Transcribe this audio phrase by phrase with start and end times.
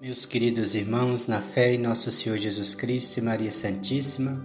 [0.00, 4.40] Meus queridos irmãos, na fé em nosso Senhor Jesus Cristo e Maria Santíssima,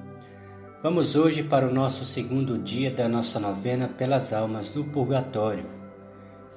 [0.82, 5.68] vamos hoje para o nosso segundo dia da nossa novena pelas almas do purgatório.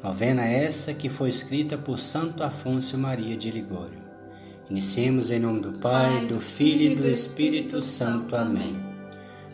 [0.02, 4.00] Novena essa que foi escrita por Santo Afonso Maria de Ligório.
[4.70, 8.34] Iniciemos em nome do Pai, do Filho e do Espírito Santo.
[8.34, 8.78] Amém.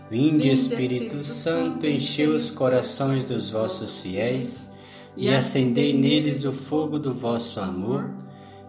[0.09, 4.73] Vinde, Espírito Santo, enchei os corações dos vossos fiéis
[5.17, 8.09] e acendei neles o fogo do vosso amor.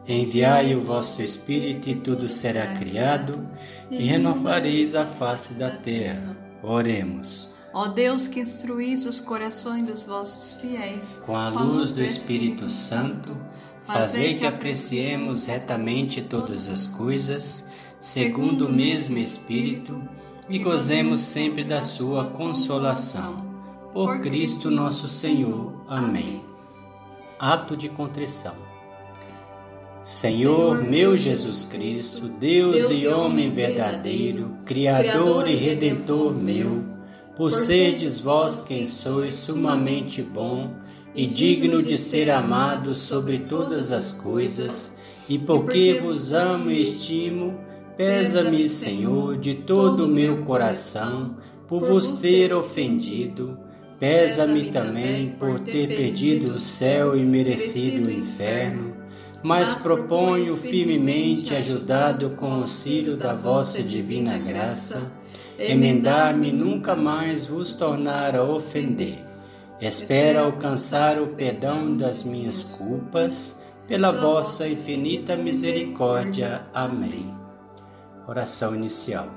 [0.08, 3.48] Enviai o vosso Espírito e tudo será criado,
[3.90, 6.36] e renovareis a face da terra.
[6.62, 7.50] Oremos.
[7.74, 13.36] Ó Deus que instruís os corações dos vossos fiéis, com a luz do Espírito Santo,
[13.86, 17.66] fazei que apreciemos retamente todas as coisas,
[18.00, 20.02] segundo o mesmo Espírito,
[20.50, 23.44] e gozemos sempre da sua consolação.
[23.94, 25.74] Por Cristo nosso Senhor.
[25.88, 26.44] Amém.
[27.40, 28.73] Ato de contrição.
[30.04, 36.84] Senhor meu Jesus Cristo, Deus e homem verdadeiro, Criador e Redentor meu,
[37.38, 40.76] por serdes vós quem sois sumamente bom
[41.16, 44.94] e digno de ser amado sobre todas as coisas,
[45.30, 47.58] e porque vos amo e estimo,
[47.96, 53.58] pesa-me, Senhor, de todo o meu coração, por vos ter ofendido,
[54.02, 59.03] pesa-me também por ter perdido o céu e merecido o inferno
[59.44, 65.12] mas proponho firmemente, ajudado com o auxílio da vossa divina graça,
[65.60, 69.18] emendar-me nunca mais vos tornar a ofender.
[69.82, 76.62] Espero alcançar o perdão das minhas culpas, pela vossa infinita misericórdia.
[76.74, 77.36] Amém.
[78.26, 79.28] Oração inicial.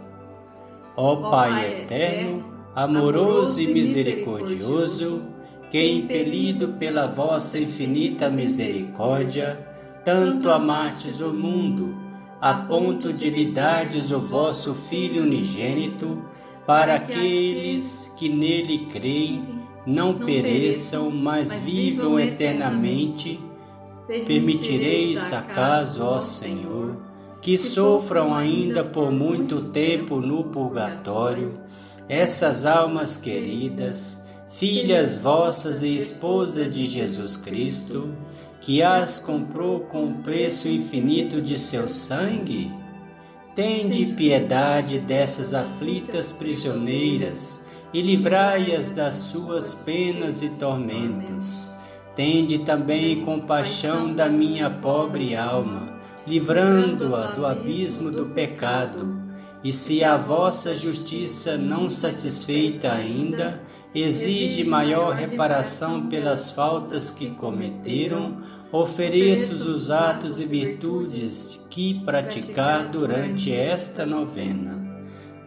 [0.96, 5.22] Ó Pai eterno, amoroso e misericordioso,
[5.68, 9.75] que impelido pela vossa infinita misericórdia,
[10.06, 11.96] tanto amastes o mundo,
[12.40, 16.22] a ponto de lhe dardes o vosso Filho unigênito,
[16.64, 19.44] para aqueles que nele creem
[19.84, 23.40] não pereçam, mas vivam eternamente.
[24.06, 26.96] Permitireis acaso, ó Senhor,
[27.42, 31.58] que sofram ainda por muito tempo no purgatório.
[32.08, 38.14] essas almas queridas, filhas vossas e esposas de Jesus Cristo,
[38.66, 42.74] que as comprou com o preço infinito de seu sangue?
[43.54, 51.76] Tende piedade dessas aflitas prisioneiras e livrai-as das suas penas e tormentos.
[52.16, 59.22] Tende também compaixão da minha pobre alma, livrando-a do abismo do pecado.
[59.62, 63.62] E se a vossa justiça não satisfeita ainda,
[63.94, 73.52] exige maior reparação pelas faltas que cometeram, ofereço os atos e virtudes que praticar durante
[73.52, 74.84] esta novena.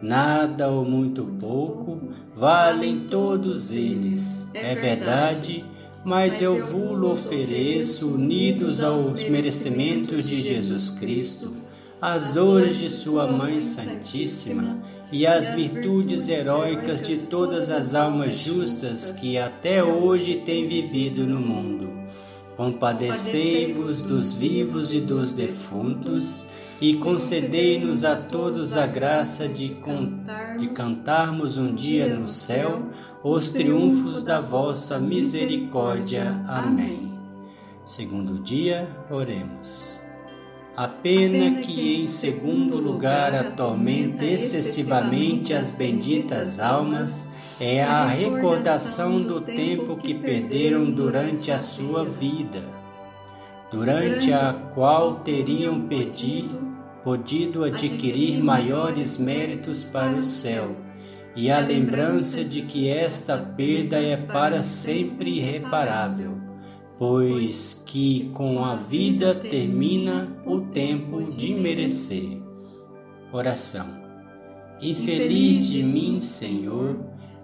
[0.02, 5.64] Nada ou muito pouco valem todos eles, é verdade,
[6.04, 11.52] mas eu vos ofereço unidos aos merecimentos de Jesus Cristo
[12.00, 14.78] as dores de Sua Mãe Santíssima
[15.12, 21.38] e as virtudes heróicas de todas as almas justas que até hoje têm vivido no
[21.38, 21.90] mundo.
[22.60, 26.44] Compadecei-vos dos vivos e dos defuntos
[26.78, 29.78] e concedei-nos a todos a graça de,
[30.58, 32.82] de cantarmos um dia no céu
[33.24, 36.44] os triunfos da vossa misericórdia.
[36.46, 37.18] Amém.
[37.86, 39.98] Segundo dia, oremos.
[40.76, 47.26] A pena que, em segundo lugar, atormenta excessivamente as benditas almas
[47.60, 52.62] é a recordação do tempo que perderam durante a sua vida,
[53.70, 56.58] durante a qual teriam pedido,
[57.04, 60.74] podido adquirir maiores méritos para o céu,
[61.36, 66.50] e a lembrança de que esta perda é para sempre irreparável
[67.00, 72.42] pois que com a vida termina o tempo de merecer.
[73.32, 73.86] Oração.
[74.82, 76.98] Infeliz de mim, Senhor,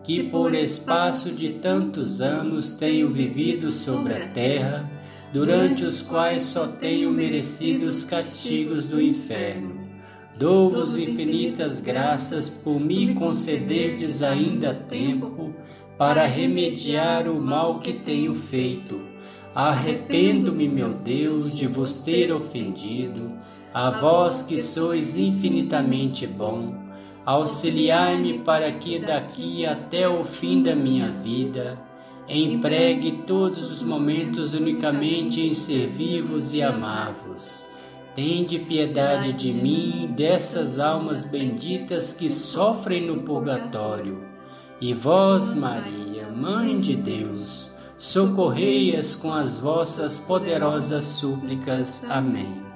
[0.07, 4.91] que por espaço de tantos anos tenho vivido sobre a terra,
[5.33, 9.75] durante os quais só tenho merecido os castigos do inferno.
[10.39, 15.55] Dou-vos infinitas graças por me concederdes ainda tempo
[15.99, 19.17] para remediar o mal que tenho feito
[19.57, 23.33] Arrependo-me, meu Deus, de vos ter ofendido,
[23.73, 26.86] a vós que sois infinitamente bom.
[27.27, 31.77] Auxiliai-me para que daqui até o fim da minha vida
[32.29, 37.67] empregue todos os momentos unicamente em servir-vos e amar-vos.
[38.15, 44.25] Tende piedade de mim dessas almas benditas que sofrem no purgatório.
[44.81, 52.05] E vós, Maria, Mãe de Deus, socorrei-as com as vossas poderosas súplicas.
[52.09, 52.76] Amém.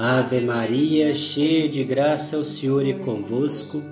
[0.00, 3.82] Ave Maria, cheia de graça, o Senhor é convosco.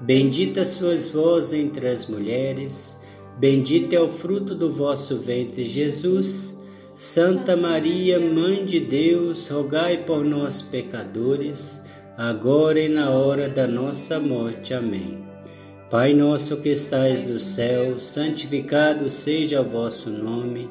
[0.00, 2.98] Bendita sois vós entre as mulheres,
[3.38, 6.58] bendito é o fruto do vosso ventre, Jesus.
[6.94, 11.84] Santa Maria, Mãe de Deus, rogai por nós, pecadores,
[12.16, 14.72] agora e na hora da nossa morte.
[14.72, 15.22] Amém.
[15.90, 20.70] Pai nosso que estais no céu, santificado seja o vosso nome.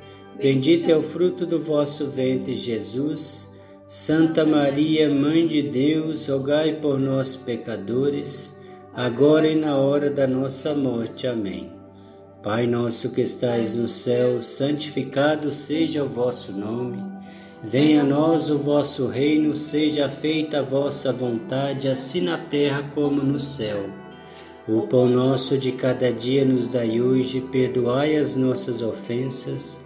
[0.41, 3.47] bendito é o fruto do vosso ventre, Jesus.
[3.87, 8.57] Santa Maria, Mãe de Deus, rogai por nós, pecadores,
[8.93, 11.27] agora e na hora da nossa morte.
[11.27, 11.71] Amém.
[12.41, 16.97] Pai nosso que estais no céu, santificado seja o vosso nome.
[17.63, 23.21] Venha a nós o vosso reino, seja feita a vossa vontade, assim na terra como
[23.21, 23.87] no céu.
[24.67, 29.85] O pão nosso de cada dia nos dai hoje, perdoai as nossas ofensas,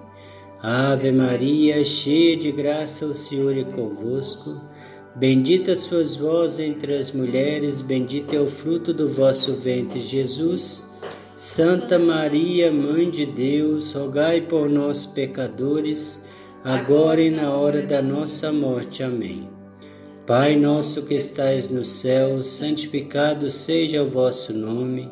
[0.63, 4.61] Ave Maria, cheia de graça, o Senhor é convosco.
[5.15, 10.83] Bendita sois vós entre as mulheres, bendito é o fruto do vosso ventre, Jesus.
[11.35, 16.21] Santa Maria, Mãe de Deus, rogai por nós, pecadores,
[16.63, 19.01] agora e na hora da nossa morte.
[19.01, 19.49] Amém.
[20.27, 25.11] Pai nosso que estais no céu, santificado seja o vosso nome.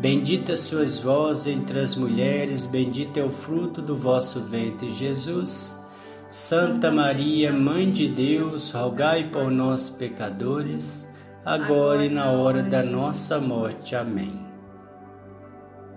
[0.00, 5.84] Bendita sois vós entre as mulheres, bendito é o fruto do vosso ventre, Jesus.
[6.28, 11.08] Santa Maria, Mãe de Deus, rogai por nós, pecadores,
[11.44, 13.96] agora e na hora da nossa morte.
[13.96, 14.38] Amém.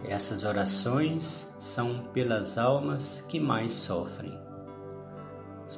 [0.03, 4.36] Essas orações são pelas almas que mais sofrem.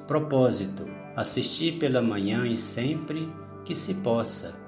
[0.08, 3.30] Propósito: assistir pela manhã e sempre
[3.66, 4.63] que se possa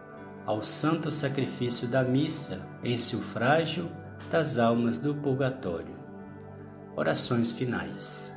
[0.46, 3.90] ao santo sacrifício da missa em sufrágio
[4.32, 5.96] das almas do purgatório.
[6.96, 8.34] Orações finais.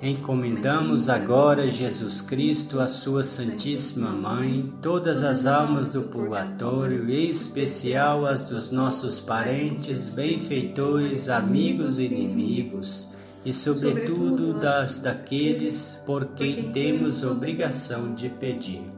[0.00, 8.24] Encomendamos agora Jesus Cristo, a sua Santíssima Mãe, todas as almas do purgatório, em especial
[8.24, 13.08] as dos nossos parentes, benfeitores, amigos e inimigos,
[13.44, 18.97] e sobretudo das daqueles por quem temos obrigação de pedir.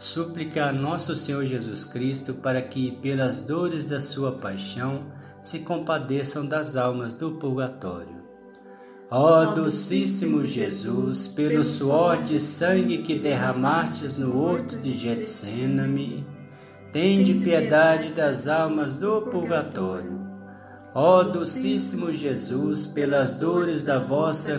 [0.00, 5.02] Súplica a nosso Senhor Jesus Cristo para que, pelas dores da sua paixão,
[5.42, 8.16] se compadeçam das almas do purgatório.
[9.10, 16.26] Ó docíssimo Jesus, pelo suor de sangue que derramastes no horto de Getsêname,
[16.90, 20.18] tende piedade das almas do purgatório.
[20.94, 24.58] Ó docíssimo Jesus, pelas dores da vossa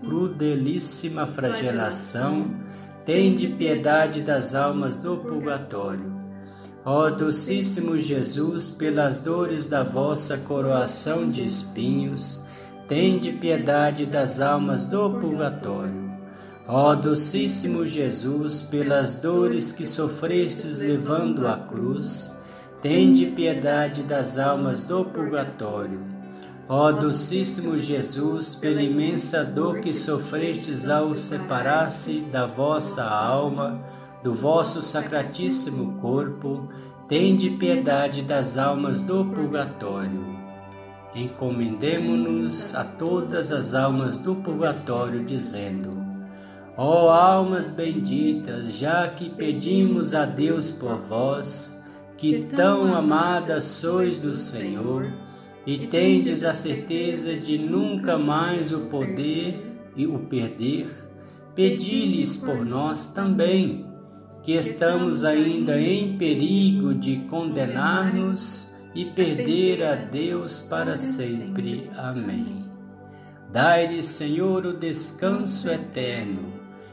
[0.00, 2.64] crudelíssima flagelação,
[3.06, 6.12] tende piedade das almas do purgatório.
[6.84, 12.44] Ó docíssimo Jesus, pelas dores da vossa coroação de espinhos,
[12.88, 16.04] tende piedade das almas do purgatório.
[16.66, 22.34] Ó docíssimo Jesus, pelas dores que sofrestes levando a cruz,
[22.82, 26.15] tende piedade das almas do purgatório.
[26.68, 33.80] Ó docíssimo Jesus, pela imensa dor que sofrestes ao separar-se da vossa alma,
[34.24, 36.68] do vosso sacratíssimo corpo,
[37.06, 40.24] tende piedade das almas do purgatório.
[41.14, 45.96] Encomendemo-nos a todas as almas do purgatório, dizendo:
[46.76, 51.80] Ó almas benditas, já que pedimos a Deus por vós,
[52.18, 55.06] que tão amadas sois do Senhor,
[55.66, 59.60] e tendes a certeza de nunca mais o poder
[59.96, 60.86] e o perder,
[61.54, 63.84] pedi-lhes por nós também,
[64.44, 71.90] que estamos ainda em perigo de condenar-nos e perder a Deus para sempre.
[71.96, 72.64] Amém.
[73.52, 76.52] Dai-lhe, Senhor, o descanso eterno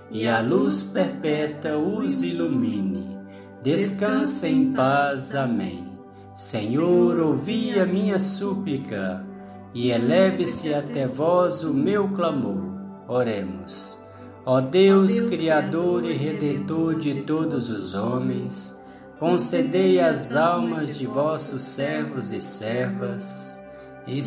[0.10, 3.18] e a luz perpétua os ilumine.
[3.62, 5.36] Descansa em paz.
[5.36, 5.93] Amém.
[6.36, 9.24] Senhor, ouvi a minha súplica
[9.72, 12.74] e eleve-se até vós o meu clamor.
[13.08, 14.00] Oremos.
[14.44, 18.76] Ó Deus, Criador e Redentor de todos os homens,
[19.20, 23.62] concedei às almas de vossos servos e servas,
[24.08, 24.18] em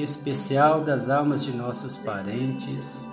[0.00, 3.08] especial das almas de nossos parentes,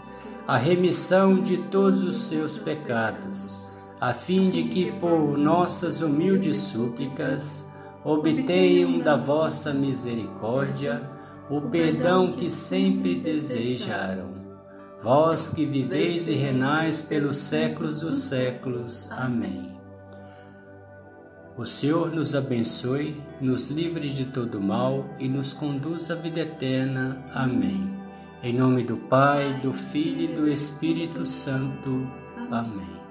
[0.47, 3.59] a remissão de todos os seus pecados,
[3.99, 7.65] a fim de que, por nossas humildes súplicas,
[8.05, 11.01] obtenham da vossa misericórdia
[11.49, 14.35] o perdão que sempre desejaram.
[15.01, 19.09] Vós que viveis e renais pelos séculos dos séculos.
[19.11, 19.75] Amém.
[21.57, 27.23] O Senhor nos abençoe, nos livre de todo mal e nos conduz à vida eterna.
[27.33, 27.93] Amém.
[28.43, 32.07] Em nome do Pai, do Filho e do Espírito Santo.
[32.51, 33.04] Amém.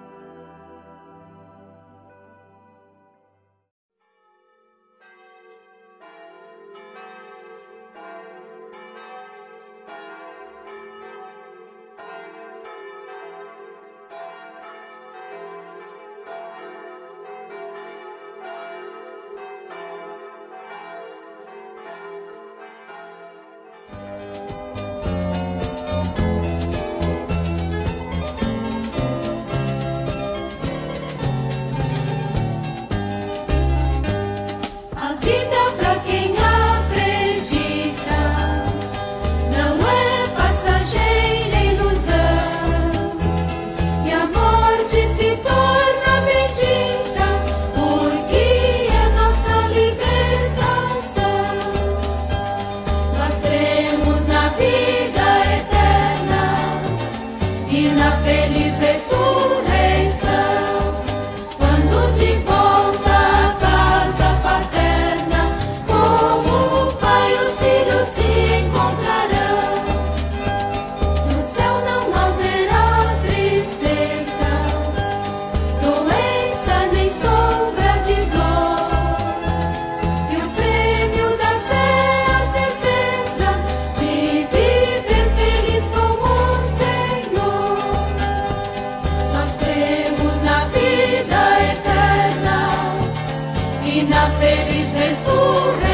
[94.14, 95.94] nacer y se surre.